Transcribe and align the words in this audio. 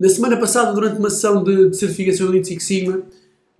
Na 0.00 0.08
semana 0.08 0.36
passada, 0.36 0.72
durante 0.72 0.96
uma 1.00 1.10
sessão 1.10 1.42
de, 1.42 1.70
de 1.70 1.76
certificação 1.76 2.28
Lean 2.28 2.44
Six 2.44 2.62
Sigma, 2.62 3.02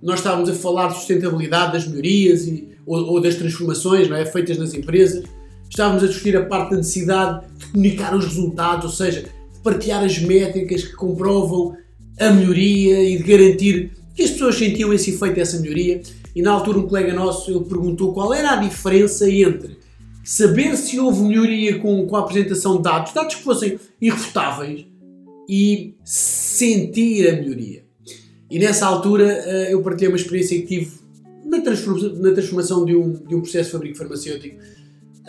nós 0.01 0.21
estávamos 0.21 0.49
a 0.49 0.55
falar 0.55 0.87
de 0.87 0.95
sustentabilidade, 0.95 1.73
das 1.73 1.89
melhorias 1.89 2.47
e, 2.47 2.69
ou, 2.87 3.15
ou, 3.15 3.21
das 3.21 3.35
transformações 3.35 4.09
é, 4.09 4.25
feitas 4.25 4.57
nas 4.57 4.73
empresas. 4.73 5.25
Estávamos 5.69 6.05
a 6.05 6.07
discutir 6.07 6.37
a 6.37 6.47
parte 6.47 6.71
da 6.71 6.77
necessidade 6.77 7.45
de 7.57 7.67
comunicar 7.67 8.15
os 8.15 8.25
resultados, 8.25 8.85
ou 8.85 8.91
seja, 8.93 9.23
de 9.23 9.61
partilhar 9.65 10.05
as 10.05 10.17
métricas 10.21 10.85
que 10.85 10.93
comprovam 10.95 11.77
a 12.21 12.31
melhoria 12.31 13.03
e 13.03 13.17
de 13.17 13.25
garantir 13.25 13.91
que 14.15 14.23
as 14.23 14.31
pessoas 14.31 14.55
sentiam 14.55 14.93
esse 14.93 15.11
efeito 15.11 15.35
dessa 15.35 15.59
melhoria. 15.59 16.01
E 16.37 16.41
na 16.41 16.53
altura 16.53 16.79
um 16.79 16.87
colega 16.87 17.13
nosso 17.13 17.51
ele 17.51 17.65
perguntou 17.65 18.13
qual 18.13 18.33
era 18.33 18.53
a 18.53 18.57
diferença 18.57 19.29
entre 19.29 19.77
saber 20.23 20.77
se 20.77 21.01
houve 21.01 21.21
melhoria 21.21 21.81
com, 21.81 22.07
com 22.07 22.15
a 22.15 22.21
apresentação 22.21 22.77
de 22.77 22.85
dados, 22.85 23.13
dados 23.13 23.35
que 23.35 23.43
fossem 23.43 23.77
irrefutáveis, 24.01 24.87
e 25.49 25.97
sentir 26.05 27.29
a 27.29 27.33
melhoria. 27.33 27.85
E 28.51 28.59
nessa 28.59 28.87
altura 28.87 29.27
eh, 29.27 29.73
eu 29.73 29.83
partilhei 29.83 30.09
uma 30.09 30.17
experiência 30.17 30.61
que 30.61 30.67
tive 30.67 30.93
na 31.45 31.63
transformação 32.33 32.85
de 32.85 32.95
um, 32.95 33.13
de 33.13 33.35
um 33.35 33.41
processo 33.41 33.67
de 33.67 33.73
fabrico 33.73 33.97
farmacêutico 33.97 34.59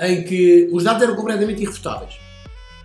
em 0.02 0.24
que 0.24 0.70
os 0.72 0.84
dados 0.84 1.04
eram 1.04 1.16
completamente 1.16 1.62
irrefutáveis. 1.62 2.14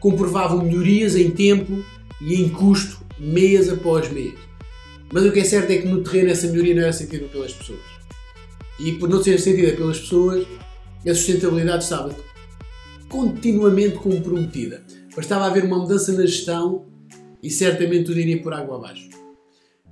Comprovavam 0.00 0.62
melhorias 0.62 1.16
em 1.16 1.30
tempo 1.30 1.84
e 2.20 2.34
em 2.34 2.48
custo 2.48 3.04
mês 3.18 3.68
após 3.68 4.10
mês. 4.10 4.34
Mas 5.12 5.24
o 5.24 5.32
que 5.32 5.40
é 5.40 5.44
certo 5.44 5.70
é 5.70 5.78
que 5.78 5.86
no 5.86 6.02
terreno 6.02 6.30
essa 6.30 6.46
melhoria 6.48 6.74
não 6.74 6.82
era 6.82 6.92
sentida 6.92 7.26
pelas 7.28 7.52
pessoas. 7.52 7.80
E 8.80 8.92
por 8.92 9.08
não 9.08 9.22
ser 9.22 9.38
sentida 9.40 9.72
pelas 9.72 10.00
pessoas, 10.00 10.46
a 11.06 11.14
sustentabilidade 11.14 11.84
estava 11.84 12.14
continuamente 13.08 13.96
comprometida. 13.96 14.82
Bastava 15.14 15.46
haver 15.46 15.64
uma 15.64 15.78
mudança 15.78 16.12
na 16.12 16.26
gestão 16.26 16.86
e 17.44 17.50
certamente 17.50 18.06
tudo 18.06 18.18
iria 18.18 18.40
por 18.40 18.54
água 18.54 18.76
abaixo. 18.76 19.06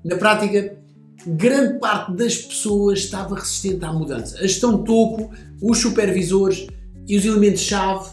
Na 0.03 0.17
prática, 0.17 0.79
grande 1.27 1.79
parte 1.79 2.13
das 2.15 2.39
pessoas 2.39 3.01
estava 3.01 3.35
resistente 3.35 3.85
à 3.85 3.93
mudança. 3.93 4.39
A 4.39 4.43
gestão 4.43 4.83
topo, 4.83 5.31
os 5.61 5.79
supervisores 5.79 6.67
e 7.07 7.15
os 7.15 7.27
elementos-chave 7.27 8.09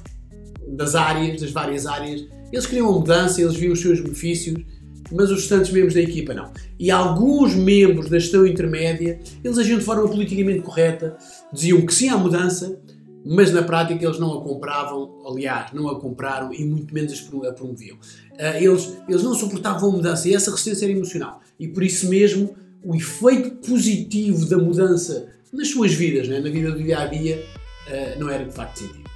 das 0.68 0.94
áreas, 0.94 1.40
das 1.40 1.52
várias 1.52 1.86
áreas, 1.86 2.28
eles 2.52 2.66
queriam 2.66 2.90
a 2.90 2.92
mudança, 2.92 3.42
eles 3.42 3.56
viam 3.56 3.72
os 3.72 3.80
seus 3.80 4.02
benefícios, 4.02 4.62
mas 5.10 5.32
os 5.32 5.40
restantes 5.40 5.72
membros 5.72 5.94
da 5.94 6.02
equipa 6.02 6.34
não. 6.34 6.52
E 6.78 6.92
alguns 6.92 7.56
membros 7.56 8.10
da 8.10 8.20
gestão 8.20 8.46
intermédia, 8.46 9.22
eles 9.42 9.58
agiam 9.58 9.80
de 9.80 9.86
forma 9.86 10.08
politicamente 10.08 10.60
correta, 10.60 11.18
diziam 11.54 11.82
que 11.86 11.94
sim 11.94 12.10
à 12.10 12.18
mudança, 12.18 12.78
mas 13.26 13.52
na 13.52 13.62
prática 13.62 14.04
eles 14.04 14.20
não 14.20 14.38
a 14.38 14.42
compravam, 14.42 15.22
aliás, 15.26 15.72
não 15.74 15.90
a 15.90 16.00
compraram 16.00 16.54
e 16.54 16.64
muito 16.64 16.94
menos 16.94 17.28
a 17.48 17.52
promoviam. 17.52 17.98
Ah, 18.38 18.60
eles, 18.60 18.98
eles 19.08 19.24
não 19.24 19.34
suportavam 19.34 19.90
a 19.90 19.92
mudança 19.92 20.28
e 20.28 20.34
essa 20.34 20.52
resistência 20.52 20.86
era 20.86 20.94
emocional. 20.94 21.42
E 21.60 21.68
por 21.68 21.84
isso 21.84 22.10
mesmo, 22.10 22.56
o 22.84 22.96
efeito 22.96 23.52
positivo 23.68 24.46
da 24.46 24.58
mudança 24.58 25.28
nas 25.52 25.68
suas 25.70 25.94
vidas, 25.94 26.28
né, 26.28 26.40
na 26.40 26.50
vida 26.50 26.72
do 26.72 26.82
dia 26.82 27.00
a 27.00 27.06
dia, 27.06 27.44
ah, 27.88 28.16
não 28.18 28.30
era 28.30 28.46
de 28.46 28.52
facto 28.52 28.80
sentido. 28.80 29.10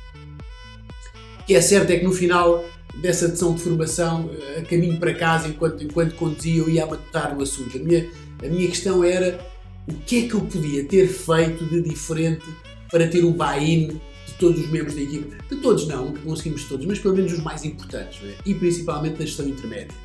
O 1.40 1.46
que 1.46 1.56
é 1.56 1.62
certo 1.62 1.92
é 1.92 2.00
que 2.00 2.06
no 2.06 2.14
final 2.14 2.64
dessa 3.02 3.28
sessão 3.28 3.56
de 3.56 3.62
formação, 3.62 4.30
a 4.58 4.62
caminho 4.62 5.00
para 5.00 5.14
casa, 5.14 5.48
enquanto, 5.48 5.84
enquanto 5.84 6.16
conduzia, 6.16 6.62
eu 6.62 6.70
ia 6.70 6.86
matutar 6.86 7.38
o 7.38 7.42
assunto. 7.42 7.78
A 7.78 7.80
minha, 7.80 8.10
a 8.42 8.48
minha 8.48 8.68
questão 8.68 9.04
era 9.04 9.40
o 9.88 9.94
que 9.94 10.26
é 10.26 10.28
que 10.28 10.34
eu 10.36 10.42
podia 10.42 10.86
ter 10.86 11.08
feito 11.08 11.66
de 11.66 11.82
diferente 11.82 12.46
para 12.94 13.08
ter 13.08 13.26
o 13.26 13.32
buy-in 13.32 13.88
de 13.88 14.34
todos 14.38 14.62
os 14.62 14.70
membros 14.70 14.94
da 14.94 15.02
equipa. 15.02 15.36
De 15.50 15.60
todos 15.60 15.88
não, 15.88 16.14
conseguimos 16.14 16.64
todos, 16.66 16.86
mas 16.86 17.00
pelo 17.00 17.16
menos 17.16 17.34
os 17.34 17.40
mais 17.40 17.66
importantes, 17.66 18.22
é? 18.24 18.36
e 18.46 18.54
principalmente 18.54 19.18
da 19.18 19.26
gestão 19.26 19.48
intermédia. 19.48 19.98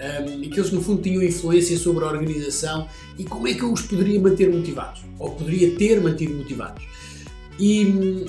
Um, 0.00 0.46
aqueles 0.46 0.70
que 0.70 0.76
no 0.76 0.80
fundo 0.80 1.02
tinham 1.02 1.22
influência 1.22 1.76
sobre 1.76 2.04
a 2.04 2.06
organização 2.06 2.86
e 3.18 3.24
como 3.24 3.48
é 3.48 3.52
que 3.52 3.62
eu 3.62 3.72
os 3.72 3.82
poderia 3.82 4.18
manter 4.18 4.48
motivados, 4.48 5.02
ou 5.18 5.32
poderia 5.32 5.74
ter 5.74 6.00
mantido 6.00 6.34
motivados. 6.34 6.84
E 7.58 7.84
hum, 7.84 8.26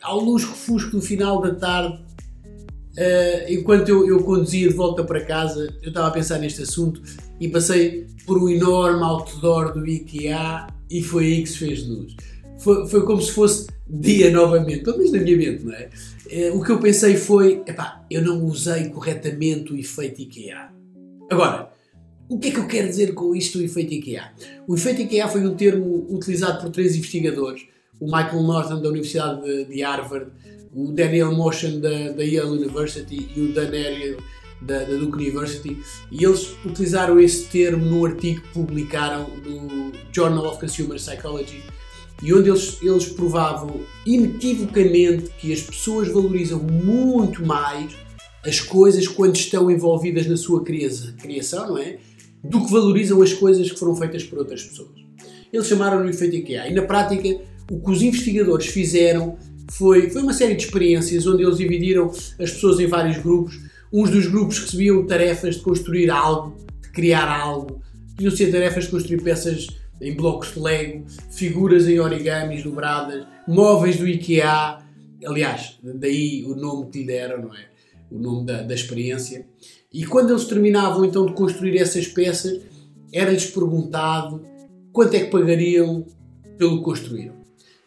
ao 0.00 0.20
lusco-fusco 0.20 0.92
do 0.92 1.02
final 1.02 1.42
da 1.42 1.52
tarde, 1.52 1.98
uh, 1.98 3.52
enquanto 3.52 3.88
eu, 3.88 4.06
eu 4.06 4.22
conduzia 4.22 4.68
de 4.68 4.74
volta 4.74 5.02
para 5.02 5.20
casa, 5.22 5.76
eu 5.82 5.88
estava 5.88 6.06
a 6.06 6.10
pensar 6.12 6.38
neste 6.38 6.62
assunto 6.62 7.02
e 7.40 7.48
passei 7.48 8.06
por 8.24 8.40
um 8.40 8.48
enorme 8.48 9.02
outdoor 9.02 9.72
do 9.72 9.84
IKEA 9.84 10.68
e 10.88 11.02
foi 11.02 11.24
aí 11.24 11.42
que 11.42 11.48
se 11.48 11.58
fez 11.58 11.84
luz 11.84 12.14
foi, 12.60 12.86
foi 12.86 13.04
como 13.04 13.20
se 13.20 13.32
fosse 13.32 13.66
dia 13.88 14.30
novamente, 14.30 14.84
pelo 14.84 14.98
menos 14.98 15.12
na 15.12 15.20
minha 15.20 15.36
mente, 15.36 15.64
não 15.64 15.74
é? 15.74 15.90
é? 16.30 16.50
O 16.52 16.62
que 16.62 16.70
eu 16.70 16.78
pensei 16.78 17.16
foi, 17.16 17.62
epá, 17.66 18.04
eu 18.10 18.22
não 18.22 18.44
usei 18.44 18.88
corretamente 18.90 19.72
o 19.72 19.76
efeito 19.76 20.20
IKEA. 20.20 20.68
Agora, 21.30 21.70
o 22.28 22.38
que 22.38 22.48
é 22.48 22.50
que 22.52 22.58
eu 22.58 22.66
quero 22.66 22.88
dizer 22.88 23.12
com 23.14 23.34
isto, 23.34 23.58
o 23.58 23.62
efeito 23.62 23.92
IKEA? 23.94 24.32
O 24.68 24.74
efeito 24.74 25.02
IKEA 25.02 25.26
foi 25.26 25.44
um 25.44 25.54
termo 25.54 26.06
utilizado 26.10 26.62
por 26.62 26.70
três 26.70 26.94
investigadores, 26.94 27.62
o 27.98 28.04
Michael 28.06 28.42
Norton 28.42 28.80
da 28.80 28.88
Universidade 28.88 29.42
de, 29.42 29.64
de 29.64 29.82
Harvard, 29.82 30.30
o 30.72 30.92
Daniel 30.92 31.34
Motion 31.34 31.80
da, 31.80 32.12
da 32.12 32.22
Yale 32.22 32.58
University 32.58 33.28
e 33.34 33.40
o 33.40 33.52
Dan 33.52 33.66
Ariely 33.66 34.16
da, 34.62 34.80
da, 34.80 34.94
Duke 34.94 35.16
University, 35.16 35.78
e 36.12 36.24
eles 36.24 36.54
utilizaram 36.64 37.18
esse 37.18 37.46
termo 37.46 37.84
no 37.84 38.04
artigo 38.04 38.42
que 38.42 38.48
publicaram 38.52 39.26
no 39.44 39.90
Journal 40.12 40.46
of 40.46 40.60
Consumer 40.60 40.98
Psychology 40.98 41.62
e 42.22 42.32
onde 42.34 42.48
eles, 42.48 42.78
eles 42.82 43.06
provavam 43.06 43.80
inequivocamente 44.06 45.30
que 45.38 45.52
as 45.52 45.62
pessoas 45.62 46.08
valorizam 46.08 46.60
muito 46.60 47.44
mais 47.44 47.92
as 48.44 48.60
coisas 48.60 49.06
quando 49.06 49.36
estão 49.36 49.70
envolvidas 49.70 50.26
na 50.26 50.36
sua 50.36 50.62
criação, 50.64 51.68
não 51.68 51.78
é? 51.78 51.98
Do 52.42 52.64
que 52.64 52.72
valorizam 52.72 53.20
as 53.22 53.32
coisas 53.32 53.70
que 53.70 53.78
foram 53.78 53.94
feitas 53.94 54.24
por 54.24 54.38
outras 54.38 54.64
pessoas. 54.64 55.00
Eles 55.52 55.66
chamaram-no 55.66 56.08
efeito 56.08 56.36
IKEA. 56.36 56.68
E 56.68 56.74
na 56.74 56.82
prática, 56.82 57.28
o 57.70 57.80
que 57.80 57.90
os 57.90 58.02
investigadores 58.02 58.66
fizeram 58.66 59.36
foi, 59.70 60.10
foi 60.10 60.22
uma 60.22 60.32
série 60.32 60.54
de 60.54 60.64
experiências 60.64 61.26
onde 61.26 61.42
eles 61.42 61.58
dividiram 61.58 62.08
as 62.08 62.50
pessoas 62.50 62.80
em 62.80 62.86
vários 62.86 63.18
grupos. 63.18 63.58
Uns 63.92 64.10
dos 64.10 64.26
grupos 64.26 64.58
recebiam 64.58 65.04
tarefas 65.06 65.56
de 65.56 65.62
construir 65.62 66.10
algo, 66.10 66.56
de 66.82 66.90
criar 66.90 67.28
algo. 67.28 67.80
Tinham 68.16 68.34
ser 68.34 68.50
tarefas 68.50 68.84
de 68.84 68.90
construir 68.90 69.22
peças 69.22 69.66
em 70.00 70.14
blocos 70.14 70.54
de 70.54 70.60
Lego, 70.60 71.04
figuras 71.30 71.86
em 71.86 72.00
origamis 72.00 72.62
dobradas, 72.62 73.26
móveis 73.46 73.96
do 73.96 74.08
IKEA. 74.08 74.78
Aliás, 75.24 75.78
daí 75.82 76.44
o 76.46 76.54
nome 76.54 76.90
que 76.90 77.00
lhe 77.00 77.06
deram, 77.06 77.42
não 77.42 77.54
é? 77.54 77.66
O 78.10 78.18
nome 78.18 78.46
da, 78.46 78.62
da 78.62 78.74
experiência. 78.74 79.46
E 79.92 80.04
quando 80.06 80.30
eles 80.30 80.44
terminavam 80.44 81.04
então 81.04 81.26
de 81.26 81.32
construir 81.32 81.76
essas 81.78 82.06
peças, 82.06 82.60
era-lhes 83.12 83.46
perguntado 83.46 84.42
quanto 84.92 85.14
é 85.14 85.20
que 85.20 85.30
pagariam 85.30 86.06
pelo 86.56 86.78
que 86.78 86.84
construíram. 86.84 87.34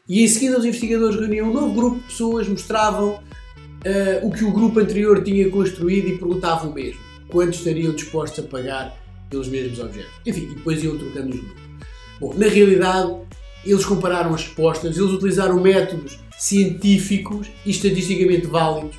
E 0.07 0.23
em 0.23 0.27
seguida 0.27 0.59
os 0.59 0.65
investigadores 0.65 1.15
reuniam 1.15 1.49
um 1.49 1.53
novo 1.53 1.73
grupo 1.73 1.97
de 1.97 2.03
pessoas, 2.03 2.47
mostravam 2.47 3.13
uh, 3.15 4.27
o 4.27 4.31
que 4.31 4.43
o 4.43 4.51
grupo 4.51 4.79
anterior 4.79 5.23
tinha 5.23 5.49
construído 5.49 6.09
e 6.09 6.17
perguntavam 6.17 6.71
o 6.71 6.73
mesmo. 6.73 6.99
Quanto 7.29 7.53
estariam 7.53 7.93
dispostos 7.93 8.43
a 8.43 8.47
pagar 8.47 9.01
pelos 9.29 9.47
mesmos 9.47 9.79
objetos. 9.79 10.11
Enfim, 10.25 10.43
e 10.43 10.55
depois 10.55 10.83
iam 10.83 10.97
trocando 10.97 11.33
os 11.33 11.39
grupos. 11.39 11.62
Bom, 12.19 12.33
na 12.35 12.47
realidade, 12.47 13.15
eles 13.65 13.85
compararam 13.85 14.33
as 14.33 14.43
respostas, 14.43 14.97
eles 14.97 15.11
utilizaram 15.11 15.59
métodos 15.59 16.19
científicos 16.37 17.47
e 17.65 17.71
estatisticamente 17.71 18.47
válidos 18.47 18.95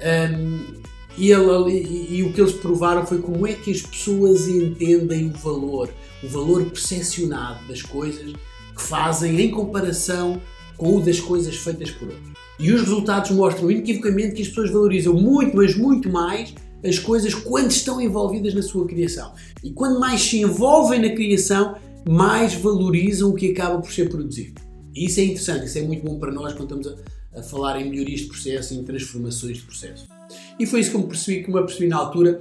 um, 0.00 0.76
e, 1.16 1.30
ele, 1.30 1.70
e, 1.70 2.16
e, 2.16 2.22
o 2.22 2.32
que 2.32 2.40
eles 2.40 2.52
provaram 2.52 3.06
foi 3.06 3.18
como 3.18 3.46
é 3.46 3.54
que 3.54 3.70
as 3.70 3.80
pessoas 3.80 4.46
entendem 4.48 5.30
o 5.30 5.32
valor, 5.32 5.88
o 6.22 6.28
valor 6.28 6.64
percepcionado 6.66 7.66
das 7.66 7.80
coisas 7.80 8.32
que 8.74 8.82
fazem 8.82 9.40
em 9.40 9.50
comparação 9.50 10.40
com 10.76 10.96
o 10.96 11.00
das 11.00 11.18
coisas 11.18 11.56
feitas 11.56 11.90
por 11.90 12.08
outros. 12.08 12.32
E 12.58 12.70
os 12.70 12.82
resultados 12.82 13.30
mostram 13.30 13.70
inequivocamente 13.70 14.34
que 14.34 14.42
as 14.42 14.48
pessoas 14.48 14.70
valorizam 14.70 15.14
muito, 15.14 15.56
mas 15.56 15.74
muito 15.74 16.10
mais 16.10 16.54
as 16.84 16.98
coisas 16.98 17.34
quando 17.34 17.70
estão 17.70 17.98
envolvidas 17.98 18.52
na 18.52 18.62
sua 18.62 18.86
criação. 18.86 19.32
E 19.64 19.70
quando 19.70 19.98
mais 19.98 20.20
se 20.20 20.40
envolvem 20.40 21.00
na 21.00 21.10
criação, 21.10 21.76
mais 22.08 22.54
valorizam 22.54 23.30
o 23.30 23.34
que 23.34 23.50
acaba 23.50 23.80
por 23.80 23.90
ser 23.90 24.08
produzido. 24.08 24.60
E 24.94 25.06
isso 25.06 25.20
é 25.20 25.24
interessante, 25.24 25.66
isso 25.66 25.78
é 25.78 25.82
muito 25.82 26.04
bom 26.04 26.18
para 26.18 26.32
nós 26.32 26.54
quando 26.54 26.80
estamos 26.80 26.86
a, 27.34 27.40
a 27.40 27.42
falar 27.42 27.80
em 27.80 27.90
melhorias 27.90 28.20
de 28.20 28.26
processo, 28.26 28.74
em 28.74 28.82
transformações 28.82 29.58
de 29.58 29.62
processo. 29.64 30.06
E 30.58 30.66
foi 30.66 30.80
isso 30.80 30.90
que 30.90 30.98
me 30.98 31.06
percebi, 31.06 31.44
que 31.44 31.50
me 31.50 31.60
percebi 31.60 31.88
na 31.88 31.96
altura. 31.96 32.40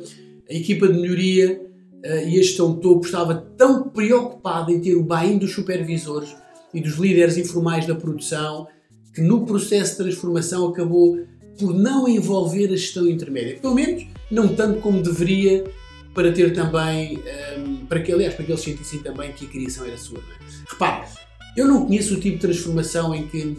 A 0.50 0.54
equipa 0.54 0.88
de 0.88 0.94
melhoria 0.94 1.62
uh, 2.06 2.28
e 2.28 2.40
a 2.40 2.44
gestão 2.44 2.76
topo 2.76 3.06
estava 3.06 3.36
tão 3.58 3.90
preocupada 3.90 4.72
em 4.72 4.80
ter 4.80 4.96
o 4.96 5.04
bem 5.04 5.38
dos 5.38 5.54
supervisores 5.54 6.36
e 6.74 6.80
dos 6.80 6.96
líderes 6.96 7.38
informais 7.38 7.86
da 7.86 7.96
produção 7.96 8.68
que 9.14 9.22
no 9.22 9.46
processo 9.46 9.92
de 9.92 9.98
transformação 9.98 10.68
acabou 10.68 11.18
por 11.58 11.74
não 11.74 12.08
envolver 12.08 12.66
a 12.66 12.76
gestão 12.76 13.08
intermédia. 13.08 13.58
Pelo 13.62 13.74
menos 13.74 14.06
não 14.30 14.54
tanto 14.54 14.82
como 14.82 15.02
deveria 15.02 15.64
para 16.16 16.32
ter 16.32 16.54
também, 16.54 17.20
um, 17.60 17.86
para 17.86 18.02
que, 18.02 18.12
aliás, 18.12 18.34
para 18.34 18.46
que 18.46 18.52
eles 18.52 18.64
sentissem 18.64 19.00
também 19.04 19.34
que 19.34 19.46
a 19.46 19.50
criação 19.50 19.86
era 19.86 19.98
sua. 19.98 20.20
É? 20.20 20.72
Repare, 20.72 21.06
eu 21.58 21.68
não 21.68 21.86
conheço 21.86 22.16
o 22.16 22.20
tipo 22.20 22.38
de 22.38 22.42
transformação 22.42 23.14
em 23.14 23.28
que, 23.28 23.56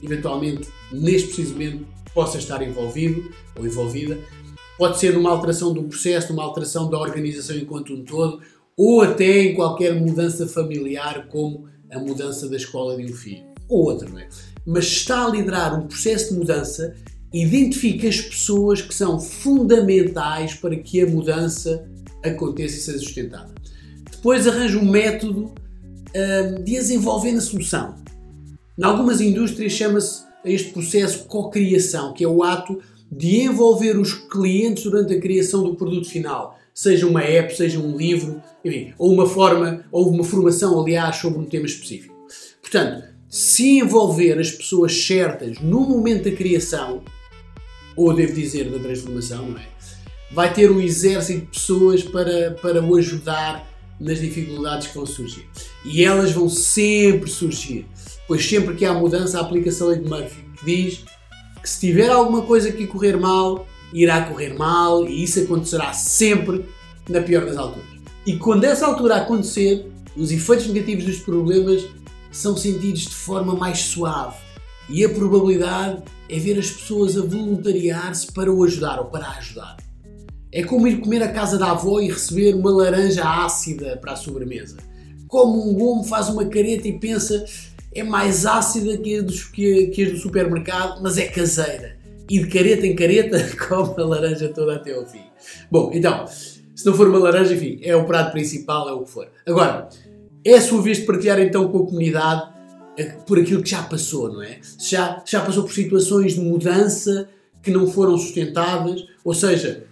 eventualmente, 0.00 0.68
neste 0.92 1.26
preciso 1.26 1.54
momento, 1.54 1.86
possa 2.14 2.38
estar 2.38 2.62
envolvido 2.62 3.28
ou 3.58 3.66
envolvida, 3.66 4.18
pode 4.78 4.98
ser 4.98 5.14
numa 5.14 5.30
alteração 5.30 5.74
do 5.74 5.82
processo, 5.82 6.32
numa 6.32 6.44
alteração 6.44 6.88
da 6.88 6.98
organização 6.98 7.56
enquanto 7.56 7.92
um 7.92 8.04
todo, 8.04 8.40
ou 8.76 9.02
até 9.02 9.42
em 9.42 9.54
qualquer 9.54 9.92
mudança 9.94 10.46
familiar, 10.46 11.26
como 11.28 11.66
a 11.90 11.98
mudança 11.98 12.48
da 12.48 12.56
escola 12.56 12.96
de 12.96 13.04
um 13.04 13.14
filho, 13.14 13.44
ou 13.68 13.86
outra, 13.86 14.08
não 14.08 14.20
é? 14.20 14.28
Mas 14.64 14.84
está 14.84 15.26
a 15.26 15.28
liderar 15.28 15.78
um 15.78 15.88
processo 15.88 16.32
de 16.32 16.38
mudança, 16.38 16.94
identifica 17.32 18.08
as 18.08 18.20
pessoas 18.20 18.80
que 18.80 18.94
são 18.94 19.18
fundamentais 19.18 20.54
para 20.54 20.76
que 20.76 21.00
a 21.00 21.06
mudança 21.06 21.88
aconteça 22.30 22.76
e 22.76 22.80
seja 22.80 22.98
sustentada. 22.98 23.54
Depois 24.10 24.46
arranja 24.46 24.78
um 24.78 24.90
método 24.90 25.52
um, 26.14 26.62
de 26.62 26.76
as 26.76 26.90
envolver 26.90 27.32
na 27.32 27.40
solução. 27.40 27.96
Em 28.78 28.84
algumas 28.84 29.20
indústrias 29.20 29.72
chama-se 29.72 30.24
este 30.44 30.72
processo 30.72 31.24
co-criação, 31.24 32.12
que 32.12 32.24
é 32.24 32.28
o 32.28 32.42
ato 32.42 32.80
de 33.10 33.42
envolver 33.42 33.98
os 33.98 34.14
clientes 34.14 34.84
durante 34.84 35.14
a 35.14 35.20
criação 35.20 35.62
do 35.62 35.76
produto 35.76 36.08
final, 36.08 36.58
seja 36.74 37.06
uma 37.06 37.22
app, 37.22 37.56
seja 37.56 37.78
um 37.78 37.96
livro, 37.96 38.42
enfim, 38.64 38.92
ou 38.98 39.12
uma 39.12 39.26
forma, 39.26 39.84
ou 39.90 40.08
uma 40.10 40.24
formação, 40.24 40.80
aliás, 40.80 41.16
sobre 41.16 41.38
um 41.38 41.44
tema 41.44 41.66
específico. 41.66 42.14
Portanto, 42.60 43.04
se 43.28 43.78
envolver 43.78 44.38
as 44.38 44.50
pessoas 44.50 44.92
certas 44.92 45.58
no 45.60 45.80
momento 45.80 46.24
da 46.24 46.36
criação, 46.36 47.02
ou 47.96 48.14
devo 48.14 48.34
dizer 48.34 48.70
da 48.70 48.78
transformação, 48.78 49.50
não 49.50 49.58
é? 49.58 49.66
Vai 50.32 50.52
ter 50.52 50.70
um 50.70 50.80
exército 50.80 51.40
de 51.40 51.46
pessoas 51.46 52.02
para, 52.02 52.52
para 52.60 52.82
o 52.82 52.96
ajudar 52.96 53.66
nas 53.98 54.20
dificuldades 54.20 54.88
que 54.88 54.94
vão 54.94 55.06
surgir. 55.06 55.48
E 55.84 56.04
elas 56.04 56.32
vão 56.32 56.48
sempre 56.48 57.30
surgir, 57.30 57.86
pois 58.26 58.46
sempre 58.46 58.74
que 58.74 58.84
há 58.84 58.92
mudança, 58.92 59.40
aplica-se 59.40 59.82
a 59.82 59.86
lei 59.86 60.00
de 60.00 60.08
Murphy, 60.08 60.44
que 60.58 60.64
diz 60.64 61.04
que 61.62 61.68
se 61.68 61.80
tiver 61.80 62.10
alguma 62.10 62.42
coisa 62.42 62.70
que 62.70 62.86
correr 62.86 63.16
mal, 63.16 63.66
irá 63.92 64.22
correr 64.22 64.54
mal 64.54 65.06
e 65.06 65.22
isso 65.22 65.40
acontecerá 65.40 65.92
sempre 65.92 66.64
na 67.08 67.20
pior 67.20 67.44
das 67.44 67.56
alturas. 67.56 67.88
E 68.26 68.36
quando 68.36 68.64
essa 68.64 68.86
altura 68.86 69.16
acontecer, 69.16 69.86
os 70.16 70.32
efeitos 70.32 70.66
negativos 70.66 71.04
dos 71.04 71.18
problemas 71.18 71.86
são 72.30 72.56
sentidos 72.56 73.02
de 73.02 73.14
forma 73.14 73.54
mais 73.54 73.78
suave 73.78 74.36
e 74.88 75.04
a 75.04 75.08
probabilidade 75.08 76.02
é 76.28 76.38
ver 76.38 76.58
as 76.58 76.70
pessoas 76.70 77.16
a 77.16 77.22
voluntariar-se 77.22 78.32
para 78.32 78.52
o 78.52 78.62
ajudar 78.64 78.98
ou 78.98 79.06
para 79.06 79.28
ajudar. 79.30 79.76
É 80.56 80.62
como 80.62 80.88
ir 80.88 81.00
comer 81.00 81.22
à 81.22 81.28
casa 81.28 81.58
da 81.58 81.72
avó 81.72 82.00
e 82.00 82.08
receber 82.08 82.54
uma 82.54 82.70
laranja 82.70 83.22
ácida 83.22 83.98
para 83.98 84.12
a 84.12 84.16
sobremesa. 84.16 84.78
Como 85.28 85.68
um 85.68 85.74
gomo 85.74 86.02
faz 86.02 86.30
uma 86.30 86.46
careta 86.46 86.88
e 86.88 86.98
pensa 86.98 87.44
é 87.92 88.02
mais 88.02 88.46
ácida 88.46 88.96
que 88.96 89.18
a, 89.18 89.22
dos, 89.22 89.44
que, 89.44 89.88
que 89.88 90.06
do 90.06 90.16
supermercado, 90.16 91.02
mas 91.02 91.18
é 91.18 91.26
caseira. 91.26 91.98
E 92.30 92.38
de 92.38 92.46
careta 92.46 92.86
em 92.86 92.96
careta 92.96 93.38
come 93.68 94.02
a 94.02 94.06
laranja 94.06 94.48
toda 94.48 94.76
até 94.76 94.94
ao 94.94 95.04
fim. 95.04 95.24
Bom, 95.70 95.90
então, 95.92 96.26
se 96.26 96.86
não 96.86 96.94
for 96.94 97.06
uma 97.06 97.18
laranja, 97.18 97.52
enfim, 97.52 97.78
é 97.82 97.94
o 97.94 98.06
prato 98.06 98.32
principal, 98.32 98.88
é 98.88 98.92
o 98.92 99.02
que 99.02 99.10
for. 99.10 99.28
Agora, 99.46 99.90
é 100.42 100.54
a 100.54 100.60
sua 100.62 100.80
vez 100.80 100.96
de 100.96 101.04
partilhar 101.04 101.38
então 101.38 101.68
com 101.68 101.80
a 101.80 101.86
comunidade 101.86 102.50
eh, 102.96 103.12
por 103.26 103.38
aquilo 103.38 103.62
que 103.62 103.68
já 103.68 103.82
passou, 103.82 104.32
não 104.32 104.42
é? 104.42 104.58
Já, 104.78 105.22
já 105.26 105.42
passou 105.42 105.64
por 105.64 105.74
situações 105.74 106.32
de 106.32 106.40
mudança 106.40 107.28
que 107.62 107.70
não 107.70 107.86
foram 107.86 108.16
sustentáveis, 108.16 109.04
ou 109.22 109.34
seja, 109.34 109.84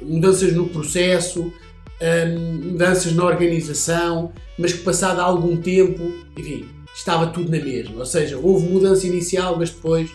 mudanças 0.00 0.52
no 0.52 0.68
processo, 0.68 1.42
hum, 1.42 2.70
mudanças 2.72 3.12
na 3.12 3.24
organização, 3.24 4.32
mas 4.58 4.72
que 4.72 4.82
passado 4.82 5.20
algum 5.20 5.56
tempo, 5.56 6.02
enfim, 6.38 6.66
estava 6.94 7.26
tudo 7.26 7.50
na 7.50 7.62
mesma. 7.62 7.98
Ou 7.98 8.06
seja, 8.06 8.38
houve 8.38 8.68
mudança 8.68 9.06
inicial, 9.06 9.56
mas 9.58 9.70
depois 9.70 10.10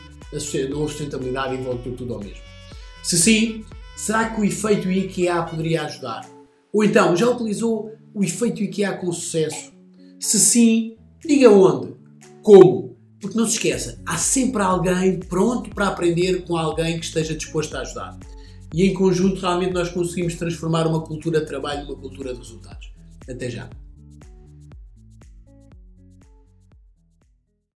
não 0.70 0.80
houve 0.80 0.94
sustentabilidade 0.94 1.56
e 1.56 1.58
voltou 1.58 1.94
tudo 1.94 2.14
ao 2.14 2.20
mesmo. 2.20 2.44
Se 3.04 3.18
sim, 3.18 3.66
será 3.96 4.30
que 4.30 4.42
o 4.42 4.46
efeito 4.46 4.90
IKEA 4.90 5.44
poderia 5.44 5.84
ajudar? 5.84 6.30
Ou 6.72 6.84
então, 6.84 7.16
já 7.16 7.30
utilizou 7.30 7.92
o 8.14 8.24
efeito 8.24 8.62
IKEA 8.62 8.94
com 8.94 9.12
sucesso? 9.12 9.72
Se 10.20 10.40
sim, 10.40 10.98
diga 11.26 11.50
onde, 11.50 11.94
como. 12.44 12.98
Porque 13.20 13.38
não 13.38 13.46
se 13.46 13.54
esqueça, 13.54 14.02
há 14.06 14.18
sempre 14.18 14.62
alguém 14.62 15.20
pronto 15.20 15.70
para 15.72 15.88
aprender 15.88 16.44
com 16.44 16.56
alguém 16.56 16.98
que 16.98 17.06
esteja 17.06 17.36
disposto 17.36 17.76
a 17.76 17.82
ajudar. 17.82 18.18
E 18.74 18.86
em 18.86 18.94
conjunto, 18.94 19.42
realmente, 19.42 19.74
nós 19.74 19.90
conseguimos 19.90 20.36
transformar 20.36 20.86
uma 20.86 21.02
cultura 21.02 21.40
de 21.40 21.48
trabalho 21.48 21.86
numa 21.86 21.96
cultura 21.96 22.34
de 22.34 22.40
resultados. 22.40 22.92
Até 23.28 23.50
já! 23.50 23.70